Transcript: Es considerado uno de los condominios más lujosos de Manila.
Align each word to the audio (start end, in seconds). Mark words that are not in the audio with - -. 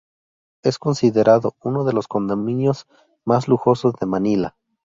Es 0.63 0.79
considerado 0.79 1.53
uno 1.61 1.83
de 1.83 1.93
los 1.93 2.07
condominios 2.07 2.87
más 3.23 3.47
lujosos 3.47 3.93
de 3.99 4.07
Manila. 4.07 4.57